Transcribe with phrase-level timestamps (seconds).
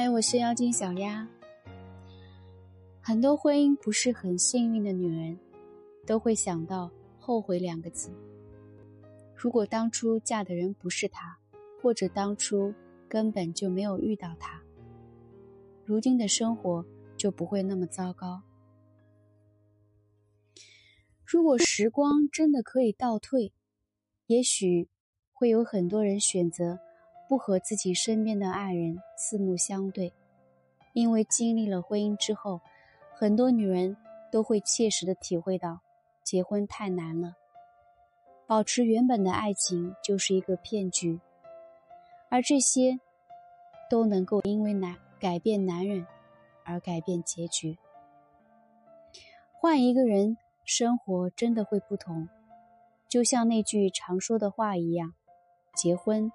[0.00, 1.26] 嗨，我是妖精小丫。
[3.00, 5.36] 很多婚姻不是很幸运的女人，
[6.06, 6.88] 都会想到
[7.18, 8.08] 后悔两个字。
[9.34, 11.36] 如果当初嫁的人不是他，
[11.82, 12.72] 或者当初
[13.08, 14.62] 根本就没有遇到他，
[15.84, 16.86] 如今的生活
[17.16, 18.40] 就不会那么糟糕。
[21.24, 23.52] 如果时光真的可以倒退，
[24.28, 24.88] 也许
[25.32, 26.78] 会有很多人选择。
[27.28, 30.14] 不和自己身边的爱人四目相对，
[30.94, 32.62] 因为经历了婚姻之后，
[33.14, 33.96] 很多女人
[34.32, 35.80] 都会切实的体会到，
[36.24, 37.34] 结婚太难了。
[38.46, 41.20] 保持原本的爱情就是一个骗局，
[42.30, 42.98] 而这些
[43.90, 46.06] 都能够因为男改变男人
[46.64, 47.76] 而改变结局。
[49.52, 52.28] 换一个人，生活真的会不同。
[53.06, 55.12] 就像那句常说的话一样，
[55.74, 56.32] 结婚。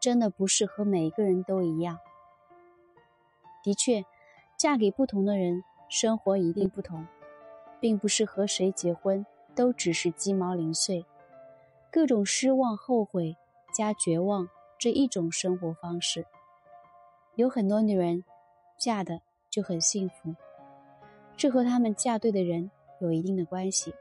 [0.00, 1.98] 真的不是和每一个人都一样。
[3.62, 4.04] 的确，
[4.56, 7.06] 嫁给不同的人，生活一定不同，
[7.78, 9.24] 并不是和谁结婚
[9.54, 11.04] 都只是鸡毛零碎，
[11.92, 13.36] 各种失望、后悔
[13.74, 16.24] 加绝望这一种生活方式。
[17.34, 18.24] 有很多女人
[18.78, 20.34] 嫁的就很幸福，
[21.36, 23.94] 这和她们嫁对的人有一定的关系。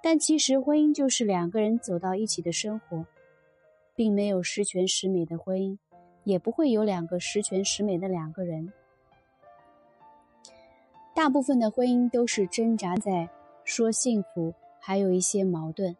[0.00, 3.04] 但其实，婚姻就是两个人走到一起的生活。
[4.02, 5.78] 并没有十全十美的婚姻，
[6.24, 8.72] 也不会有两个十全十美的两个人。
[11.14, 13.30] 大部分的婚姻都是挣扎在
[13.62, 15.94] 说幸福，还有一些矛盾；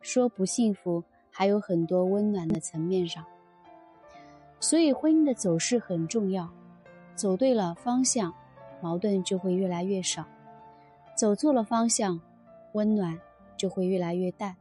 [0.00, 3.22] 说不幸福，还有很多温暖的层面上。
[4.58, 6.48] 所以，婚姻的走势很重要。
[7.14, 8.32] 走对了方向，
[8.80, 10.22] 矛盾就会越来越少；
[11.14, 12.18] 走错了方向，
[12.72, 13.20] 温暖
[13.58, 14.56] 就会越来越淡。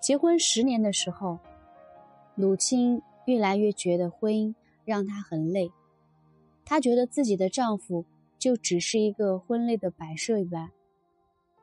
[0.00, 1.38] 结婚十年的时候，
[2.34, 5.70] 鲁青越来越觉得婚姻让她很累。
[6.64, 8.06] 她觉得自己的丈夫
[8.38, 10.70] 就只是一个婚内的摆设一般，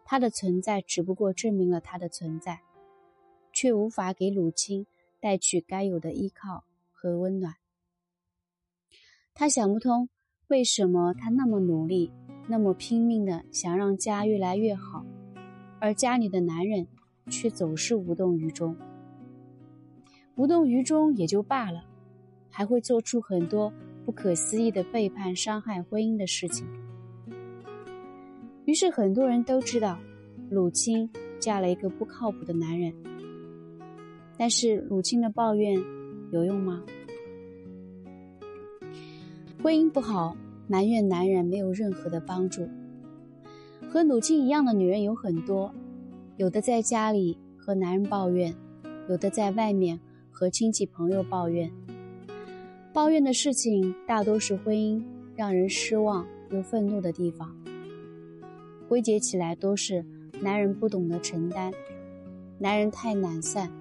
[0.05, 2.61] 他的存在只不过证明了他的存在，
[3.51, 4.85] 却无法给鲁青
[5.19, 7.55] 带去该有的依靠和温暖。
[9.33, 10.09] 她想不通
[10.47, 12.11] 为什么她那么努力，
[12.47, 15.03] 那么拼命的想让家越来越好，
[15.79, 16.87] 而家里的男人。
[17.29, 18.75] 却总是无动于衷，
[20.35, 21.83] 无动于衷也就罢了，
[22.49, 23.71] 还会做出很多
[24.05, 26.65] 不可思议的背叛、伤害婚姻的事情。
[28.65, 29.97] 于是很多人都知道，
[30.49, 32.93] 鲁青嫁了一个不靠谱的男人。
[34.37, 35.81] 但是鲁青的抱怨
[36.31, 36.83] 有用吗？
[39.63, 40.35] 婚姻不好，
[40.67, 42.69] 埋怨男人没有任何的帮助。
[43.89, 45.73] 和鲁青一样的女人有很多。
[46.37, 48.53] 有的在家里和男人抱怨，
[49.09, 49.99] 有的在外面
[50.29, 51.67] 和亲戚朋友抱怨。
[52.93, 55.03] 抱怨的事情大多是婚姻
[55.35, 57.55] 让人失望又愤怒的地方。
[58.87, 60.05] 归结起来都是
[60.39, 61.73] 男人不懂得承担，
[62.59, 63.71] 男人太懒散，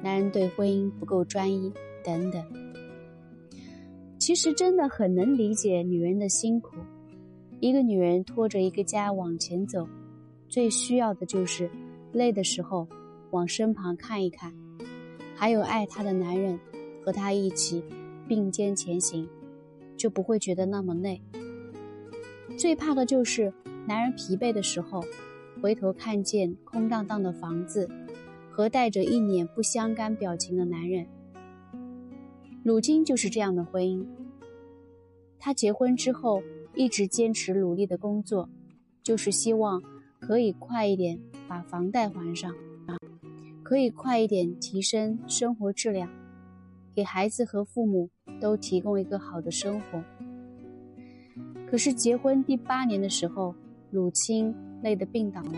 [0.00, 1.72] 男人对婚姻不够专一
[2.04, 2.40] 等等。
[4.20, 6.76] 其实真的很能理解女人的辛苦。
[7.58, 9.84] 一个女人拖着一个家往前走，
[10.48, 11.68] 最需要的就是。
[12.18, 12.88] 累的时候，
[13.30, 14.52] 往身旁看一看，
[15.36, 16.58] 还有爱她的男人，
[17.04, 17.82] 和她一起
[18.26, 19.28] 并肩前行，
[19.96, 21.22] 就不会觉得那么累。
[22.56, 23.54] 最怕的就是
[23.86, 25.04] 男人疲惫的时候，
[25.62, 27.88] 回头看见空荡荡的房子，
[28.50, 31.06] 和带着一脸不相干表情的男人。
[32.64, 34.04] 鲁金就是这样的婚姻。
[35.38, 36.42] 他结婚之后
[36.74, 38.50] 一直坚持努力的工作，
[39.02, 39.80] 就是希望。
[40.20, 42.52] 可以快一点把房贷还上
[42.86, 42.96] 啊，
[43.62, 46.08] 可以快一点提升生活质量，
[46.94, 48.10] 给孩子和父母
[48.40, 50.04] 都提供一个好的生活。
[51.66, 53.54] 可是结婚第八年的时候，
[53.90, 55.52] 鲁青累得病倒了，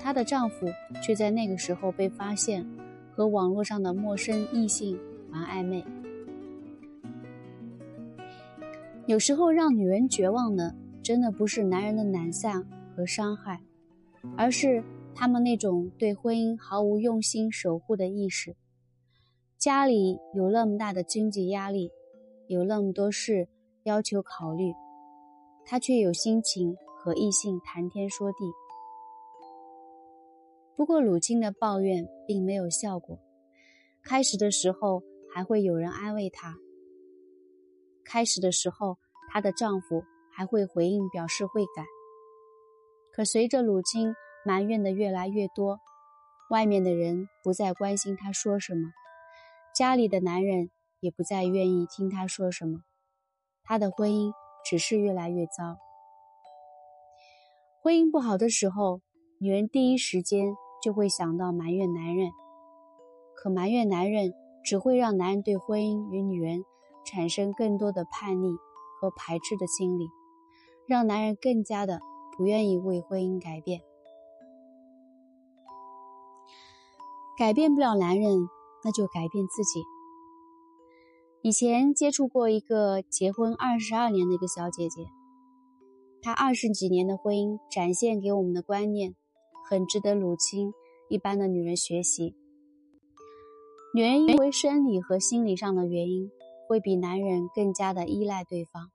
[0.00, 0.66] 她的丈夫
[1.02, 2.64] 却在那个时候被发现
[3.12, 4.98] 和网络上的陌生异性
[5.32, 5.84] 玩暧昧。
[9.06, 12.64] 有时候让女人绝望的，真的不是男人的懒散。
[12.96, 13.60] 和伤害，
[14.34, 14.82] 而是
[15.14, 18.56] 他们那种对婚姻毫无用心守护的意识。
[19.58, 21.90] 家里有那么大的经济压力，
[22.46, 23.48] 有那么多事
[23.84, 24.72] 要求考虑，
[25.64, 28.38] 他却有心情和异性谈天说地。
[30.76, 33.18] 不过鲁青的抱怨并没有效果。
[34.02, 35.02] 开始的时候
[35.34, 36.54] 还会有人安慰她，
[38.04, 38.98] 开始的时候
[39.32, 41.95] 她的丈夫还会回应表示会改。
[43.16, 44.14] 可随着鲁青
[44.44, 45.80] 埋怨的越来越多，
[46.50, 48.90] 外面的人不再关心她说什么，
[49.74, 50.68] 家里的男人
[51.00, 52.80] 也不再愿意听他说什么，
[53.64, 54.32] 她的婚姻
[54.68, 55.78] 只是越来越糟。
[57.82, 59.00] 婚姻不好的时候，
[59.40, 60.54] 女人第一时间
[60.84, 62.28] 就会想到埋怨男人，
[63.34, 66.66] 可埋怨男人只会让男人对婚姻与女人
[67.06, 68.50] 产生更多的叛逆
[69.00, 70.06] 和排斥的心理，
[70.86, 71.98] 让男人更加的
[72.36, 73.80] 不愿意为婚姻改变。
[77.38, 78.48] 改变不了男人，
[78.82, 79.82] 那就改变自己。
[81.42, 85.06] 以前接触过一个结婚二十二年的一个小姐姐，
[86.22, 89.14] 她二十几年的婚姻展现给我们的观念，
[89.68, 90.72] 很值得鲁青
[91.08, 92.34] 一般的女人学习。
[93.94, 96.30] 女人因为生理和心理上的原因，
[96.66, 98.90] 会比男人更加的依赖对方，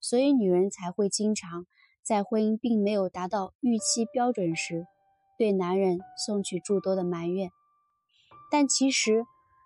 [0.00, 1.66] 所以女人才会经常
[2.04, 4.86] 在婚姻并没有达到预期标准时，
[5.38, 7.50] 对男人送去诸多的埋怨。
[8.50, 9.24] 但其实，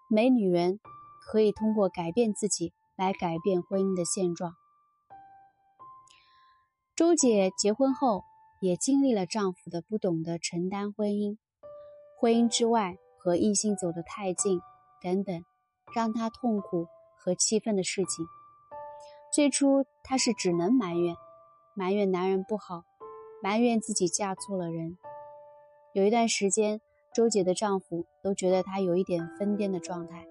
[0.09, 0.79] 没女人
[1.27, 4.55] 可以通过改变自己来改变婚姻的现状。
[6.95, 8.23] 周姐结婚后
[8.61, 11.37] 也经历了丈夫的不懂得承担婚姻、
[12.19, 14.61] 婚姻之外和异性走得太近
[15.03, 15.45] 等等，
[15.95, 16.87] 让她痛苦
[17.19, 18.27] 和气愤的事情。
[19.33, 21.15] 最初她是只能埋怨，
[21.79, 22.83] 埋怨男人不好，
[23.41, 24.99] 埋怨自己嫁错了人。
[25.93, 26.81] 有一段时间。
[27.15, 30.27] 周姐的丈夫都觉得她有一点疯癫的状态，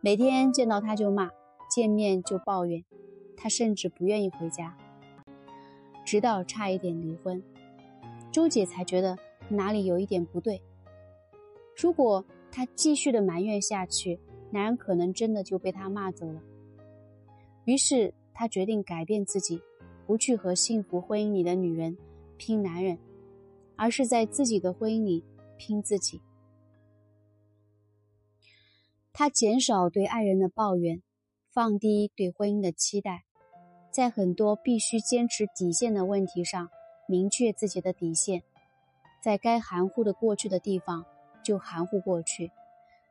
[0.00, 1.30] 每天见到她就骂，
[1.70, 2.82] 见面就抱怨，
[3.36, 4.76] 她甚至不愿意回家，
[6.04, 7.40] 直到差一点离婚，
[8.32, 9.16] 周姐才觉得
[9.50, 10.60] 哪里有一点不对。
[11.76, 14.18] 如果她继续的埋怨下去，
[14.50, 16.40] 男人可能真的就被她骂走了。
[17.64, 19.60] 于是她决定改变自己，
[20.08, 21.98] 不去和幸福婚姻里的女人
[22.38, 22.98] 拼男人，
[23.76, 25.22] 而是在自己的婚姻里。
[25.60, 26.22] 拼自己，
[29.12, 31.02] 他减少对爱人的抱怨，
[31.50, 33.24] 放低对婚姻的期待，
[33.90, 36.70] 在很多必须坚持底线的问题上
[37.08, 38.44] 明确自己的底线，
[39.20, 41.04] 在该含糊的过去的地方
[41.42, 42.52] 就含糊过去，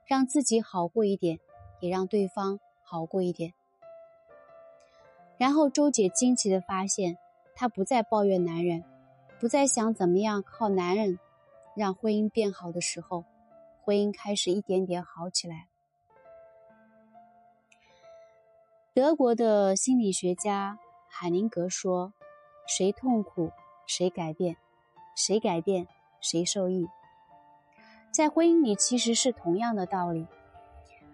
[0.05, 1.37] 让自己好过一点，
[1.81, 3.53] 也让对方好过一点。
[5.37, 7.17] 然后周姐惊奇的发现，
[7.55, 8.83] 她不再抱怨男人，
[9.39, 11.19] 不再想怎么样靠男人。
[11.75, 13.23] 让婚姻变好的时候，
[13.83, 15.67] 婚姻开始一点点好起来。
[18.95, 22.13] 德国的心理学家海宁格说
[22.65, 23.51] ：“谁痛苦，
[23.85, 24.55] 谁改变；
[25.15, 25.87] 谁改变，
[26.19, 26.87] 谁受益。”
[28.09, 30.25] 在婚姻里，其实是同样的道理。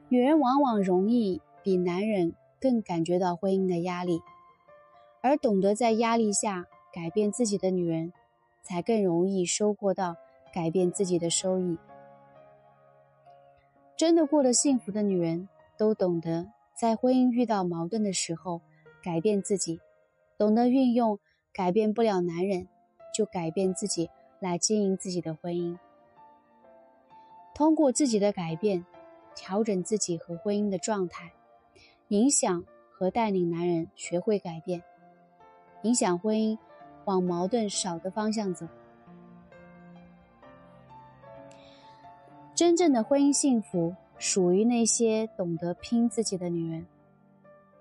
[0.08, 4.22] 女人往往容易比男人更感觉到婚姻的压力，
[5.22, 8.14] 而懂得在压力下改变自己的女人，
[8.62, 10.16] 才更容易收获到。
[10.54, 11.80] 改变自己的收益，
[13.98, 15.50] 真的过得幸福的女人，
[15.80, 16.46] 都懂得
[16.80, 18.62] 在婚姻遇到矛盾的时候
[19.02, 19.80] 改变自己，
[20.38, 21.18] 懂得运用
[21.52, 22.68] 改变不了男人
[23.16, 25.76] 就改变自己来经营自己的婚姻。
[27.56, 28.86] 通过自己的改变，
[29.34, 31.34] 调整自己和婚姻的状态，
[32.14, 34.84] 影响和带领男人学会改变，
[35.82, 36.56] 影响婚姻
[37.06, 38.68] 往矛盾少的方向走。
[42.54, 46.86] 真正的婚姻幸福属于那些懂得拼自己的女人。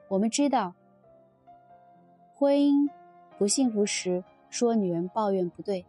[0.09, 0.75] 我们知道，
[2.35, 2.89] 婚姻
[3.37, 5.85] 不幸福时说女人抱怨不对，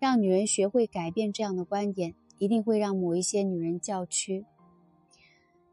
[0.00, 4.44] 让女人学会改变这样的观点，一定会让某一些女人叫屈，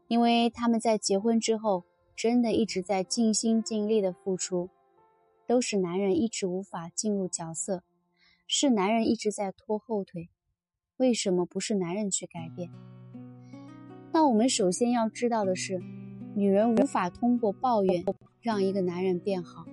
[0.06, 1.82] 因为他们在结婚之后
[2.16, 4.70] 真的一直在尽心尽力的付出，
[5.46, 7.82] 都是男人一直无法进入角色，
[8.46, 10.30] 是男人一直在拖后腿。
[10.96, 12.70] 为什么不是男人去改变？
[14.12, 15.78] 那我们首先要知道的是，
[16.34, 18.02] 女人无法通过抱怨
[18.40, 19.66] 让一个男人变好，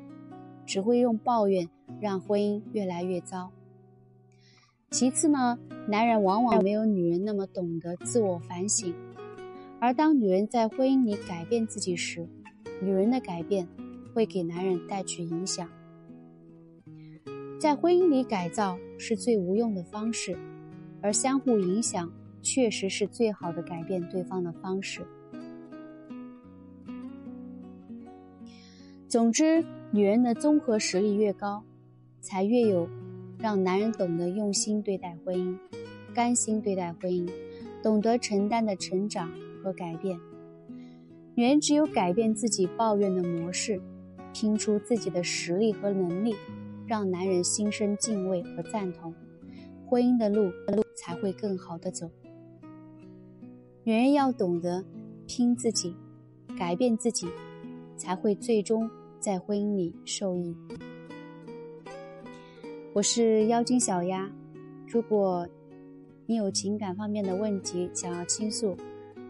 [0.65, 1.69] 只会用抱怨
[2.01, 3.53] 让婚姻越来越糟。
[4.91, 5.57] 其次呢，
[5.87, 8.93] 男人往往没有女人那么懂得自我反省，
[9.83, 12.25] 而当女人在婚姻里改变自己时，
[12.81, 13.67] 女人的改变
[14.13, 15.69] 会给男人带去影响。
[17.59, 20.37] 在婚姻里改造是最无用的方式。
[21.01, 22.09] 而相互影响
[22.41, 25.05] 确实是最好的改变对方的方式。
[29.09, 31.61] 总之，女人的综合实力越高，
[32.21, 32.87] 才越有
[33.37, 35.57] 让男人懂得用心对待婚姻，
[36.13, 37.29] 甘心对待婚姻，
[37.83, 39.29] 懂得承担的成长
[39.63, 40.19] 和改变。
[41.35, 43.81] 女人只有改变自己抱怨的模式，
[44.33, 46.35] 拼出自己的实力和能力，
[46.85, 49.11] 让男人心生敬畏和赞同。
[49.87, 50.51] 婚姻的路
[50.95, 52.09] 才会更好的走。
[53.83, 54.83] 女人要懂得
[55.27, 55.95] 拼自己，
[56.57, 57.27] 改变自己，
[57.95, 58.89] 才会最终
[59.19, 60.55] 在婚姻里受益。
[62.93, 64.31] 我是妖精小丫，
[64.87, 65.47] 如果
[66.25, 68.77] 你有情感方面的问题想要倾诉，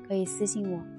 [0.07, 0.92] 可以私信我。